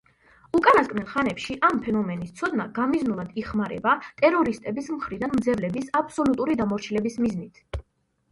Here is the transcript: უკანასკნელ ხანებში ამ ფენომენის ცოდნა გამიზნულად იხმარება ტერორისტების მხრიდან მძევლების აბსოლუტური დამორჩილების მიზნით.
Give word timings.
უკანასკნელ 0.59 1.03
ხანებში 1.09 1.55
ამ 1.67 1.81
ფენომენის 1.87 2.31
ცოდნა 2.39 2.63
გამიზნულად 2.77 3.37
იხმარება 3.41 3.93
ტერორისტების 4.21 4.89
მხრიდან 4.95 5.33
მძევლების 5.37 5.91
აბსოლუტური 6.01 6.57
დამორჩილების 6.63 7.19
მიზნით. 7.27 7.63